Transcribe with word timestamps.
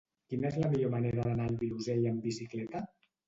Quina 0.31 0.45
és 0.47 0.55
la 0.61 0.69
millor 0.71 0.91
manera 0.93 1.27
d'anar 1.27 1.45
al 1.51 1.59
Vilosell 1.65 2.09
amb 2.13 2.25
bicicleta? 2.31 2.83